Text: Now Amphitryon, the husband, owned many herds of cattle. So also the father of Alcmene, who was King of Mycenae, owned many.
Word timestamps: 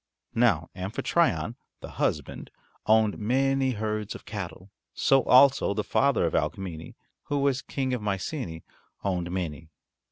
Now 0.33 0.71
Amphitryon, 0.75 1.57
the 1.81 1.89
husband, 2.01 2.49
owned 2.87 3.19
many 3.19 3.73
herds 3.73 4.15
of 4.15 4.25
cattle. 4.25 4.71
So 4.95 5.21
also 5.25 5.75
the 5.75 5.83
father 5.83 6.25
of 6.25 6.33
Alcmene, 6.33 6.95
who 7.25 7.37
was 7.37 7.61
King 7.61 7.93
of 7.93 8.01
Mycenae, 8.01 8.63
owned 9.03 9.29
many. 9.29 9.69